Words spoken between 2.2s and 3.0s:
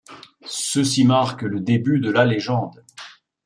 légende.